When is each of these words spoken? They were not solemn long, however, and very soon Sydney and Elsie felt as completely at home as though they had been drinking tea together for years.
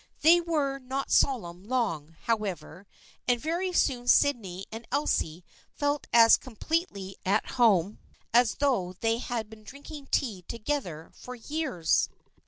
They 0.23 0.41
were 0.41 0.79
not 0.79 1.11
solemn 1.11 1.63
long, 1.63 2.15
however, 2.23 2.87
and 3.27 3.39
very 3.39 3.71
soon 3.71 4.07
Sydney 4.07 4.65
and 4.71 4.87
Elsie 4.91 5.43
felt 5.75 6.07
as 6.11 6.37
completely 6.37 7.17
at 7.23 7.51
home 7.51 7.99
as 8.33 8.55
though 8.55 8.93
they 8.93 9.19
had 9.19 9.47
been 9.47 9.63
drinking 9.63 10.07
tea 10.09 10.41
together 10.41 11.11
for 11.13 11.35
years. 11.35 12.09